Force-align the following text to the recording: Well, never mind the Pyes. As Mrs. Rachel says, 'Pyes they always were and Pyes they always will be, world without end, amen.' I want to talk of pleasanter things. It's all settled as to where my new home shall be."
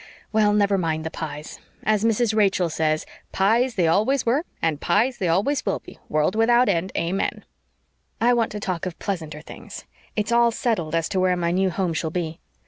Well, 0.31 0.51
never 0.51 0.79
mind 0.79 1.03
the 1.03 1.11
Pyes. 1.11 1.59
As 1.83 2.03
Mrs. 2.03 2.33
Rachel 2.35 2.71
says, 2.71 3.05
'Pyes 3.33 3.75
they 3.75 3.87
always 3.87 4.25
were 4.25 4.45
and 4.59 4.81
Pyes 4.81 5.19
they 5.19 5.27
always 5.27 5.63
will 5.63 5.77
be, 5.77 5.99
world 6.09 6.33
without 6.35 6.67
end, 6.69 6.91
amen.' 6.97 7.45
I 8.19 8.33
want 8.33 8.51
to 8.53 8.59
talk 8.59 8.87
of 8.87 8.97
pleasanter 8.97 9.41
things. 9.41 9.85
It's 10.15 10.31
all 10.31 10.49
settled 10.49 10.95
as 10.95 11.07
to 11.09 11.19
where 11.19 11.37
my 11.37 11.51
new 11.51 11.69
home 11.69 11.93
shall 11.93 12.09
be." 12.09 12.39